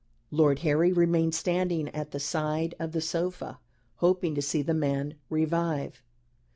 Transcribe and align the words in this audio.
Lord 0.31 0.57
Harry 0.65 0.91
remained 0.91 1.35
standing 1.35 1.87
at 1.89 2.09
the 2.09 2.19
side 2.19 2.73
of 2.79 2.91
the 2.91 3.01
sofa, 3.01 3.59
hoping 3.97 4.33
to 4.33 4.41
see 4.41 4.63
the 4.63 4.73
man 4.73 5.13
revive. 5.29 6.01